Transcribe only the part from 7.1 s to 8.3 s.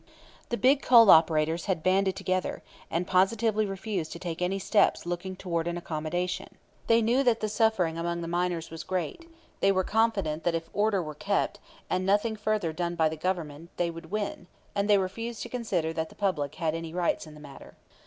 that the suffering among the